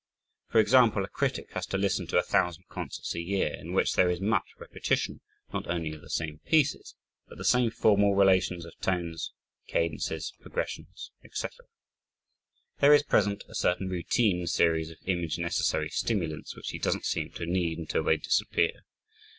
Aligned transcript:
For 0.47 0.57
example, 0.59 1.03
a 1.05 1.07
critic 1.07 1.51
has 1.53 1.67
to 1.67 1.77
listen 1.77 2.07
to 2.07 2.17
a 2.17 2.23
thousand 2.23 2.67
concerts 2.69 3.13
a 3.13 3.19
year, 3.21 3.53
in 3.55 3.71
which 3.73 3.93
there 3.93 4.09
is 4.09 4.19
much 4.19 4.45
repetition, 4.57 5.21
not 5.53 5.67
only 5.67 5.93
of 5.93 6.01
the 6.01 6.09
same 6.09 6.39
pieces, 6.39 6.95
but 7.27 7.37
the 7.37 7.45
same 7.45 7.69
formal 7.69 8.15
relations 8.15 8.65
of 8.65 8.73
tones, 8.79 9.31
cadences, 9.67 10.33
progressions, 10.39 11.11
etc. 11.23 11.67
There 12.79 12.95
is 12.95 13.03
present 13.03 13.43
a 13.47 13.53
certain 13.53 13.89
routine 13.89 14.47
series 14.47 14.89
of 14.89 14.97
image 15.05 15.37
necessity 15.37 15.89
stimulants, 15.89 16.55
which 16.55 16.69
he 16.71 16.79
doesn't 16.79 17.05
seem 17.05 17.29
to 17.33 17.45
need 17.45 17.77
until 17.77 18.03
they 18.03 18.17
disappear. 18.17 18.81